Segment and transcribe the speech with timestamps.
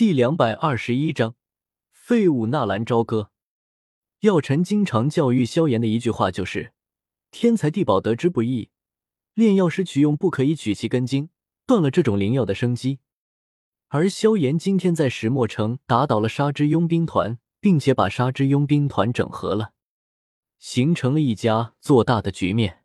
[0.00, 1.34] 第两百二十一章，
[1.92, 3.32] 废物纳兰朝歌。
[4.20, 6.72] 药尘经常教育萧炎的一句话就是
[7.30, 8.70] ：“天才地宝得之不易，
[9.34, 11.28] 炼药师取用不可以取其根茎，
[11.66, 13.00] 断了这种灵药的生机。”
[13.88, 19.74] 而萧炎今天在石墨城打倒了沙之佣兵团，并且把沙之佣兵团整合了，
[20.58, 22.84] 形成了一家做大的局面，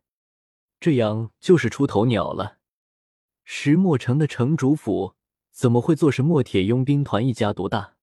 [0.78, 2.58] 这样就是出头鸟了。
[3.42, 5.15] 石墨城的城主府。
[5.56, 7.94] 怎么会坐视墨铁佣兵团一家独大？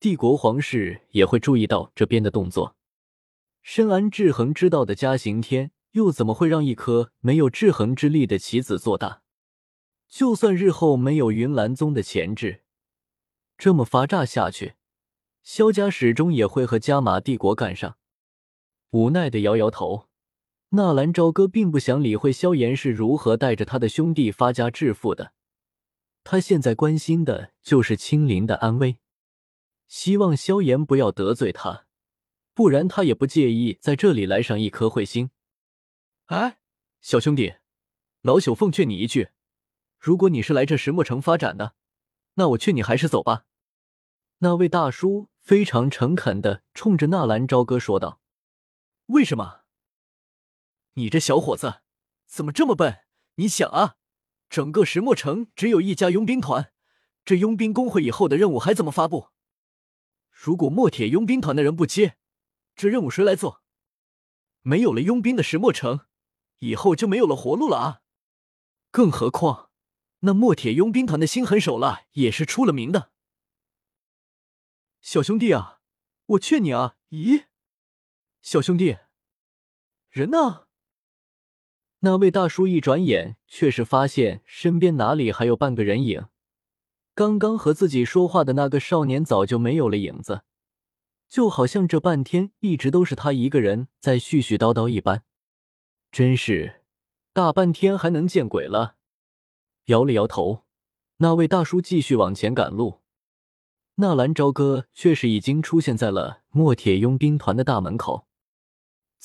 [0.00, 2.74] 帝国皇室也会注意到这边的动作。
[3.62, 9.22] 深谙制衡之道的嘉刑天又怎么会让一颗没有制衡之力的棋子做大？
[10.08, 12.62] 就算日后没有云岚宗的钳制，
[13.56, 14.74] 这么发炸下去，
[15.44, 17.98] 萧家始终也会和加玛帝国干上。
[18.90, 20.08] 无奈的摇摇头，
[20.70, 25.33] 纳兰朝歌并不想理会萧炎是如何带着他的兄弟发家致富的。
[26.24, 28.98] 他现在关心的就是青灵的安危，
[29.86, 31.86] 希望萧炎不要得罪他，
[32.54, 35.30] 不然他也不介意在这里来上一颗彗星。
[36.26, 36.58] 哎，
[37.02, 37.56] 小兄弟，
[38.22, 39.28] 老朽奉劝你一句，
[39.98, 41.74] 如果你是来这石墨城发展的，
[42.34, 43.44] 那我劝你还是走吧。
[44.38, 48.20] 那位大叔非常诚恳的冲着纳兰朝歌说道
[49.06, 49.60] ：“为什么？
[50.94, 51.82] 你这小伙子
[52.26, 53.00] 怎么这么笨？
[53.34, 53.96] 你想啊！”
[54.48, 56.72] 整个石墨城只有一家佣兵团，
[57.24, 59.30] 这佣兵工会以后的任务还怎么发布？
[60.30, 62.16] 如果墨铁佣兵团的人不接，
[62.74, 63.62] 这任务谁来做？
[64.62, 66.06] 没有了佣兵的石墨城，
[66.58, 68.02] 以后就没有了活路了啊！
[68.90, 69.70] 更何况，
[70.20, 73.12] 那墨铁佣兵团的心狠手辣也是出了名的。
[75.00, 75.80] 小兄弟啊，
[76.26, 76.96] 我劝你啊！
[77.10, 77.44] 咦，
[78.40, 78.98] 小兄弟，
[80.10, 80.63] 人呢？
[82.04, 86.26] 那位大叔一转眼，却是发现身边哪里还有半个人影。
[87.14, 90.42] 刚刚和自己说话的那个少年早就没有了影子，
[91.30, 95.22] 就好像这半天一直都是他一个人在絮絮叨叨一般。
[96.12, 96.82] 真是
[97.32, 98.96] 大半天还能见鬼了！
[99.86, 100.64] 摇了摇头，
[101.16, 103.00] 那位大叔继续往前赶路。
[103.94, 108.26] 纳兰朝歌却是已经出现在了墨铁佣兵团的大门口。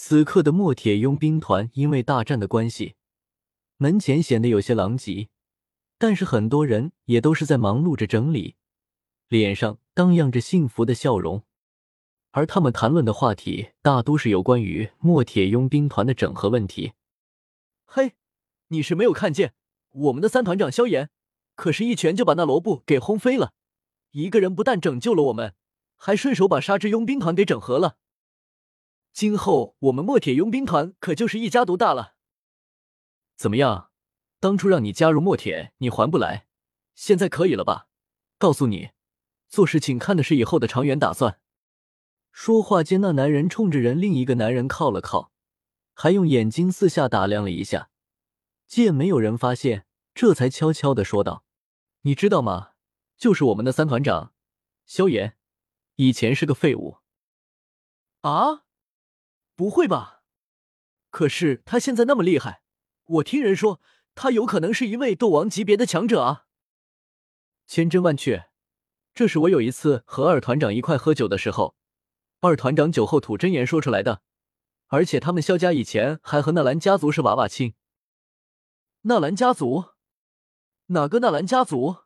[0.02, 2.96] 此刻的墨铁佣兵团因为大战的关系，
[3.76, 5.28] 门前显得有些狼藉，
[5.98, 8.56] 但是很多人也都是在忙碌着整理，
[9.28, 11.44] 脸上荡漾着幸福的笑容。
[12.32, 16.94] 而他们谈论的话题大都是有关于墨铁佣兵团的整合问题。
[17.86, 18.14] 嘿，
[18.70, 19.54] 你是没有看见
[19.92, 21.10] 我们的三团长萧炎，
[21.56, 23.52] 可是一拳就把那罗布给轰飞了，
[24.12, 25.54] 一个人不但拯救了我们，
[25.98, 27.98] 还顺手把沙之佣兵团给整合了。
[29.12, 32.16] 今后我们墨铁佣兵团可就是一家独大了。
[33.36, 33.92] 怎么样？
[34.40, 36.48] 当初让你加入墨铁，你还不来，
[36.96, 37.88] 现在可以了吧？
[38.38, 38.92] 告诉你，
[39.50, 41.42] 做事情看的是以后的长远打算。
[42.32, 45.34] 说话间，那男人冲着人另一个男人靠了靠，
[45.94, 47.90] 还用眼睛四下打量了一下，
[48.66, 51.44] 见没有人发现，这才悄悄的说道
[52.04, 52.72] ：“你知道吗？
[53.18, 54.34] 就是我们的三团长
[54.86, 55.36] 萧炎，
[55.96, 57.00] 以前是个废物。”
[58.22, 58.64] 啊？
[59.60, 60.22] 不会吧？
[61.10, 62.62] 可是他现在那么厉害，
[63.04, 63.82] 我听人说
[64.16, 66.46] 他有可能是一位斗王级别的强者啊！
[67.68, 68.50] 千真万确，
[69.14, 71.76] 这是我有一次和二团长一块喝酒的时候，
[72.40, 74.22] 二团长酒后吐真言说出来的。
[74.88, 77.74] 而且他们萧家以前还和纳兰家族是娃娃亲。
[79.02, 79.90] 纳兰家族？
[80.86, 81.98] 哪个纳兰家族？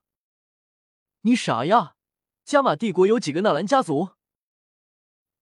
[1.22, 1.98] 你傻呀？
[2.44, 4.14] 加玛帝国有几个纳兰家族？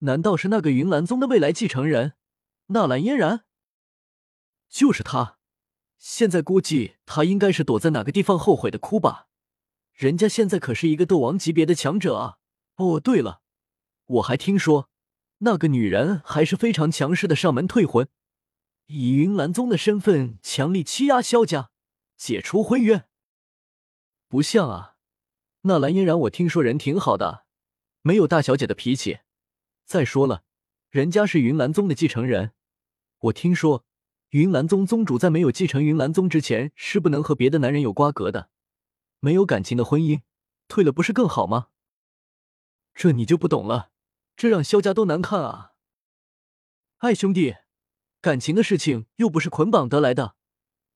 [0.01, 2.13] 难道是那个云岚宗的未来继承人
[2.67, 3.45] 纳兰嫣然？
[4.69, 5.37] 就是他，
[5.97, 9.27] 现在估计他应该是躲在哪个地方后悔的哭吧。
[9.93, 12.37] 人家现在可是一个斗王级别的强者啊！
[12.77, 13.41] 哦，对了，
[14.05, 14.89] 我还听说
[15.39, 18.07] 那个女人还是非常强势的上门退婚，
[18.87, 21.69] 以云岚宗的身份强力欺压萧家，
[22.17, 23.05] 解除婚约。
[24.27, 24.95] 不像啊，
[25.63, 27.45] 纳兰嫣然，我听说人挺好的，
[28.01, 29.19] 没有大小姐的脾气。
[29.91, 30.45] 再说了，
[30.89, 32.53] 人家是云岚宗的继承人。
[33.23, 33.85] 我听说，
[34.29, 38.49] 云岚宗宗主在没有继承云岚宗之前，是不能和别的男人有瓜葛的。
[39.19, 40.21] 没有感情的婚姻，
[40.69, 41.67] 退了不是更好吗？
[42.93, 43.91] 这你就不懂了，
[44.37, 45.73] 这让萧家都难看啊！
[46.99, 47.57] 哎，兄弟，
[48.21, 50.37] 感情的事情又不是捆绑得来的。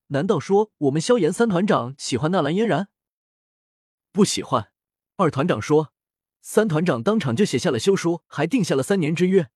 [0.07, 2.88] 难道说我们萧炎三团长喜欢纳兰嫣然？
[4.13, 4.71] 不喜欢。
[5.18, 5.94] 二团长说。
[6.47, 9.50] 三团长当场就写下了休书，还定下了三年之约，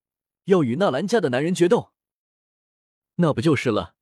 [0.46, 1.94] 要与纳兰家的男人决斗。
[3.18, 3.94] 那不就是了？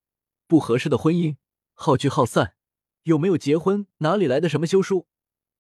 [0.48, 1.36] 不合适的婚姻，
[1.74, 2.56] 好聚好散，
[3.04, 5.06] 有没有结婚，哪里来的什么休书？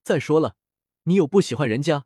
[0.03, 0.55] 再说了，
[1.03, 2.05] 你有不喜欢人家，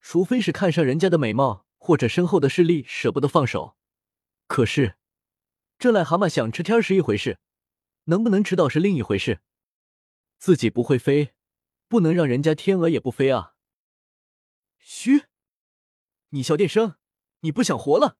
[0.00, 3.76] 除非是看上人家的美貌或者身后的势力舍不得放手。
[4.48, 4.96] 可是，
[5.78, 7.38] 这癞蛤蟆想吃天是一回事，
[8.06, 9.38] 能不能吃到是另一回事。
[10.38, 11.34] 自己不会飞，
[11.86, 13.52] 不能让人家天鹅也不飞啊！
[14.88, 15.24] 嘘，
[16.28, 16.94] 你小电声，
[17.40, 18.18] 你不想活了？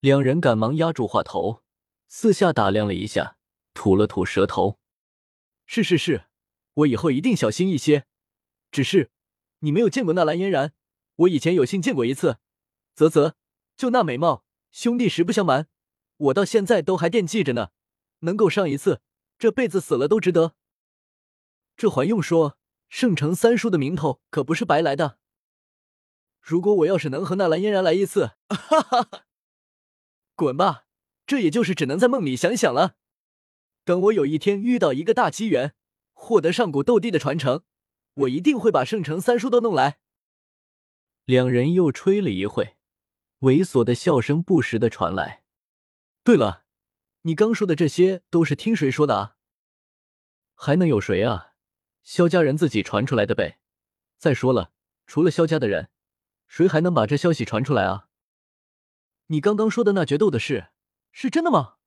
[0.00, 1.62] 两人赶忙压住话头，
[2.08, 3.36] 四下打量了一下，
[3.74, 4.80] 吐了吐舌头。
[5.66, 6.28] 是是是，
[6.72, 8.06] 我以后一定小心一些。
[8.70, 9.10] 只是
[9.58, 10.72] 你没有见过那蓝嫣然，
[11.16, 12.38] 我以前有幸见过一次。
[12.94, 13.34] 啧啧，
[13.76, 15.68] 就那美貌，兄弟实不相瞒，
[16.16, 17.68] 我到现在都还惦记着呢。
[18.20, 19.02] 能够上一次，
[19.38, 20.54] 这辈子死了都值得。
[21.76, 22.58] 这还用说，
[22.88, 25.18] 圣城三叔的名头可不是白来的。
[26.44, 29.24] 如果我要是能和纳兰嫣然来一次，哈哈哈！
[30.34, 30.84] 滚吧，
[31.24, 32.96] 这也就是只能在梦里想想了。
[33.82, 35.74] 等我有一天遇到一个大机缘，
[36.12, 37.64] 获得上古斗帝的传承。
[38.12, 40.00] 我一定会把圣城三叔都弄来。
[41.24, 42.76] 两人又吹了一会，
[43.40, 45.44] 猥琐的笑声不时的传来。
[46.22, 46.64] 对了，
[47.22, 49.36] 你刚说的这些都是听谁说的啊？
[50.54, 51.54] 还能有谁啊？
[52.02, 53.60] 萧家人自己传出来的呗。
[54.18, 54.72] 再说了，
[55.06, 55.88] 除了萧家的人，
[56.54, 58.06] 谁还能把这消息传出来啊？
[59.26, 60.68] 你刚刚说的那决斗的事
[61.10, 61.78] 是真的吗？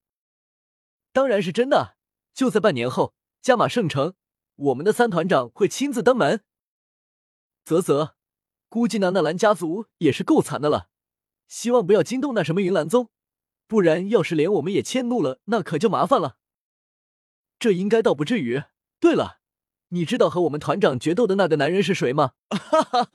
[1.13, 1.95] 当然是真的，
[2.33, 4.15] 就在半年后，加马圣城。
[4.55, 6.43] 我们的三团长会亲自登门。
[7.63, 8.15] 啧啧，
[8.67, 10.89] 估计那纳兰家族也是够惨的了。
[11.47, 13.09] 希望不要惊动那什么云岚宗，
[13.67, 16.35] 不然要是连我们也迁怒了，那可就麻烦了。
[17.57, 18.63] 这应该倒不至于。
[18.99, 19.39] 对了，
[19.91, 22.33] 你知道和我们团长决斗的那个男人是谁吗？
[22.49, 23.11] 哈哈，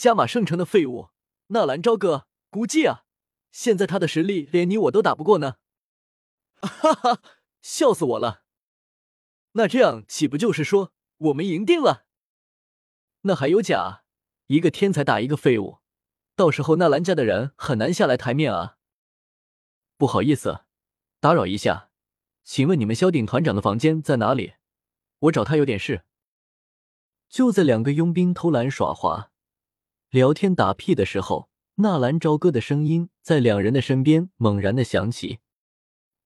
[0.00, 1.10] 加马圣城的废物
[1.48, 2.26] 纳兰朝歌。
[2.48, 3.04] 估计啊，
[3.52, 5.56] 现在他的实力连你我都打不过呢。
[6.56, 7.22] 哈哈，
[7.60, 8.42] 笑死我了。
[9.52, 12.06] 那这样岂不就是说我们赢定了？
[13.24, 14.04] 那还有假？
[14.46, 15.80] 一个天才打一个废物，
[16.34, 18.78] 到时候纳兰家的人很难下来台面啊！
[19.98, 20.64] 不好意思，
[21.20, 21.90] 打扰一下，
[22.42, 24.54] 请问你们萧鼎团长的房间在哪里？
[25.18, 26.06] 我找他有点事。
[27.28, 29.29] 就在两个佣兵偷懒耍滑、
[30.10, 35.38] 聊天打屁的时候，纳兰朝歌的声音在两人的身边猛然的响起：“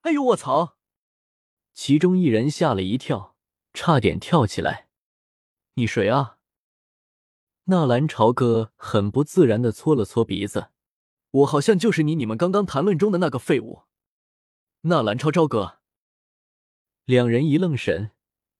[0.00, 0.78] 哎呦，我操！”
[1.74, 3.36] 其中一人吓了一跳，
[3.74, 4.88] 差点跳起来。
[5.76, 6.38] “你谁啊？”
[7.64, 10.70] 纳兰朝歌很不自然的搓了搓鼻子
[11.30, 13.82] ，“我好像就是你你们刚刚谈论中的那个废物，
[14.82, 15.80] 纳兰超朝歌。”
[17.04, 18.12] 两人一愣神，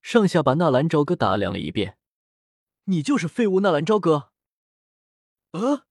[0.02, 1.96] 上下把纳兰朝歌打量了一遍。
[2.84, 4.32] “你就是废物纳兰朝歌
[5.54, 5.84] ？”“呃，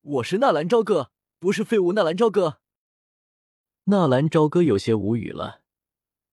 [0.00, 1.10] 我是纳兰朝歌，
[1.40, 2.60] 不是废物纳兰朝歌。”
[3.86, 5.62] 纳兰朝歌有些无语了。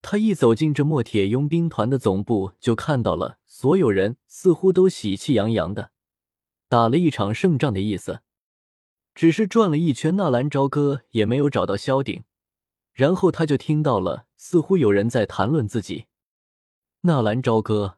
[0.04, 5.90] 他一走进这墨铁佣兵团的总部，就看到了所有人似乎都喜气洋洋的，
[6.70, 8.22] 打了一场胜仗的意思。
[9.16, 12.24] 只是转了一圈，纳兰朝歌也没有找到萧鼎，
[12.94, 16.06] 然后他就听到了，似乎有人在谈论自己。
[17.02, 17.98] 纳兰朝歌，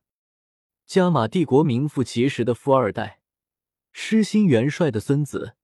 [0.86, 3.17] 加玛帝国名副其实的富二代，
[4.00, 5.56] 失心元帅的孙子，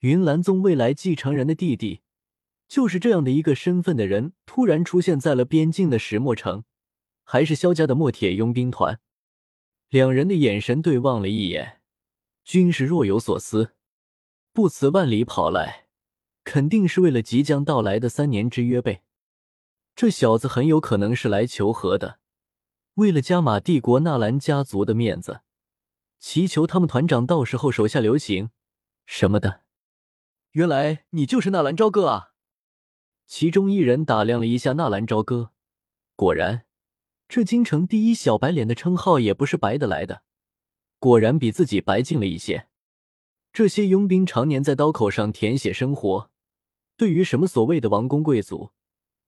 [0.00, 2.02] 云岚宗未来继承人的弟弟。
[2.68, 6.64] 就是这样的一个身份的人，突然出现在了边境的石墨城，
[7.24, 9.00] 还是萧家的墨铁佣兵团。
[9.88, 11.80] 两人的眼神对望了一眼，
[12.44, 13.72] 均是若有所思。
[14.52, 15.86] 不辞万里跑来，
[16.44, 19.02] 肯定是为了即将到来的三年之约呗。
[19.96, 22.18] 这小子很有可能是来求和的，
[22.96, 25.40] 为了加玛帝国纳兰家族的面子，
[26.26, 28.48] 祈求他们团长到时候手下留情
[29.04, 29.64] 什么的。
[30.52, 32.32] 原来你就是纳兰朝歌啊！
[33.26, 35.52] 其中一人打量了一下纳兰朝歌，
[36.16, 36.64] 果然，
[37.28, 40.22] 这京城第一小白脸的称号也不是白的来的，
[40.98, 42.68] 果然比自己白净了一些。
[43.52, 46.30] 这些佣兵常年在刀口上舔血生活，
[46.96, 48.70] 对于什么所谓的王公贵族、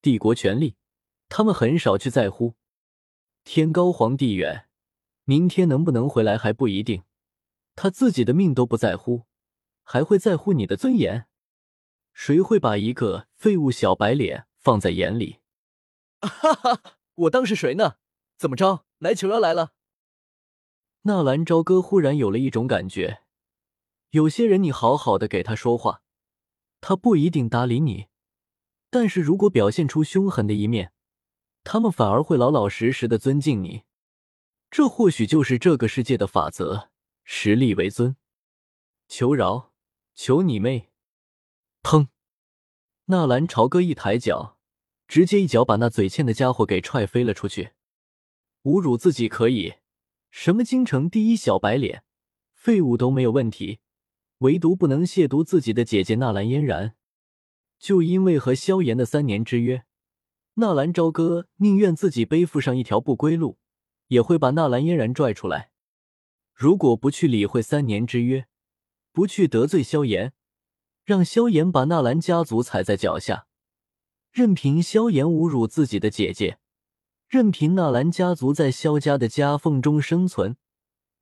[0.00, 0.76] 帝国权力，
[1.28, 2.54] 他们很少去在乎。
[3.44, 4.65] 天高皇帝远，
[5.28, 7.02] 明天能不能回来还不一定，
[7.74, 9.24] 他自己的命都不在乎，
[9.82, 11.26] 还会在乎你的尊严？
[12.12, 15.40] 谁会把一个废物小白脸放在眼里？
[16.20, 16.80] 哈哈，
[17.16, 17.96] 我当是谁呢？
[18.38, 19.72] 怎么着，来求饶来了？
[21.02, 23.22] 纳兰朝歌忽然有了一种感觉，
[24.10, 26.02] 有些人你好好的给他说话，
[26.80, 28.06] 他不一定搭理你；
[28.90, 30.92] 但是如果表现出凶狠的一面，
[31.64, 33.82] 他们反而会老老实实的尊敬你。
[34.70, 36.90] 这或许就是这个世界的法则：
[37.24, 38.16] 实力为尊。
[39.08, 39.72] 求饶？
[40.14, 40.90] 求你妹！
[41.82, 42.08] 砰！
[43.06, 44.58] 纳兰朝歌一抬脚，
[45.06, 47.72] 直接一脚把那嘴欠的家伙给踹飞了出去。
[48.64, 49.74] 侮辱自己可以，
[50.30, 52.02] 什么京城第一小白脸，
[52.52, 53.78] 废物都没有问题，
[54.38, 56.96] 唯独不能亵渎自己的姐姐纳兰嫣然。
[57.78, 59.84] 就因为和萧炎的三年之约，
[60.54, 63.58] 纳兰朝歌宁愿自己背负上一条不归路，
[64.08, 65.70] 也会把纳兰嫣然拽出来。
[66.52, 68.46] 如果不去理会三年之约，
[69.12, 70.32] 不去得罪萧炎，
[71.04, 73.46] 让萧炎把纳兰家族踩在脚下，
[74.32, 76.58] 任凭萧炎侮辱自己的姐姐，
[77.28, 80.56] 任凭纳兰家族在萧家的夹缝中生存，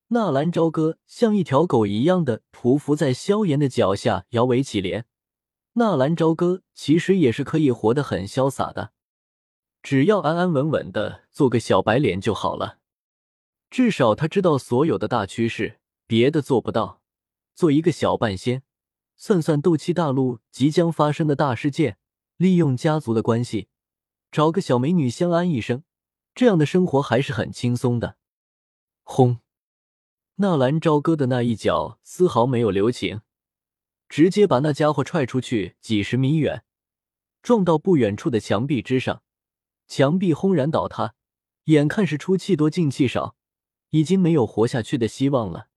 [0.09, 5.03] 纳兰朝歌像一条狗一样的匍匐在萧炎的脚下，摇尾乞怜。
[5.73, 8.93] 纳兰朝歌其实也是可以活得很潇洒的，
[9.83, 12.79] 只要安安稳稳的做个小白脸就好了。
[13.69, 17.01] 至少他知道所有的大趋势，别的做不到。
[17.53, 18.63] 做一个小半仙，
[19.17, 21.97] 算算斗气大陆即将发生的大事件，
[22.37, 23.67] 利用家族的关系，
[24.31, 25.83] 找个小美女相安一生，
[26.33, 28.15] 这样的生活还是很轻松的。
[29.03, 29.39] 轰！
[30.35, 33.21] 纳兰朝歌的那一脚丝毫没有留情。
[34.07, 36.63] 直接把那家伙踹出去几十米远，
[37.41, 39.21] 撞到不远处的墙壁之上，
[39.85, 41.15] 墙壁轰然倒塌。
[41.65, 43.35] 眼看是出气多进气少，
[43.89, 45.67] 已经没有活下去的希望了。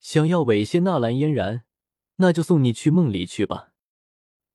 [0.00, 1.64] 想要猥亵纳兰嫣然，
[2.16, 3.72] 那就送你去梦里去吧。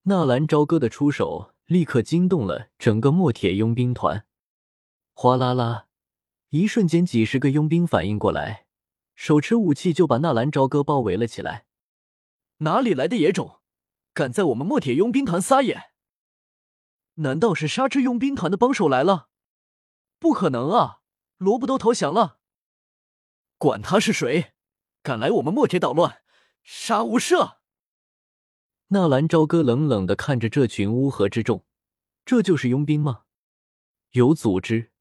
[0.03, 4.25] 纳兰朝歌的出手立刻惊动了整个墨铁佣兵团，
[5.13, 5.87] 哗啦啦，
[6.49, 8.65] 一瞬间几十个佣兵反应过来，
[9.15, 11.65] 手持武器就把纳兰朝歌包围了起来。
[12.59, 13.59] 哪里来的野种，
[14.13, 15.91] 敢在我们墨铁佣兵团撒野？
[17.15, 19.29] 难道是沙之佣兵团的帮手来了？
[20.27, 20.99] 不可能啊！
[21.37, 22.39] 萝卜都投降了。
[23.57, 24.51] 管他是谁，
[25.01, 26.21] 敢来我们墨铁捣乱，
[26.63, 27.59] 杀无赦！
[28.87, 31.65] 纳兰朝歌冷冷的看着这群乌合之众，
[32.25, 33.21] 这就是佣兵吗？
[34.11, 34.91] 有组织，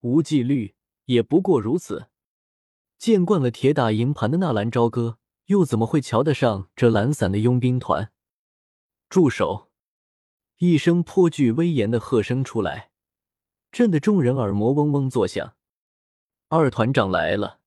[0.00, 0.74] 无纪律，
[1.04, 2.08] 也不过如此。
[2.98, 5.20] 见惯了铁打营盘的纳兰朝歌。
[5.46, 8.12] 又怎么会瞧得上这懒散的佣兵团？
[9.08, 9.70] 住手！
[10.58, 12.91] 一声颇具威严的喝声出来，
[13.72, 15.54] 震得众人耳膜嗡嗡作响。
[16.48, 17.61] 二团长来了。